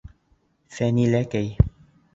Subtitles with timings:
[0.79, 1.55] Фәниләкәй!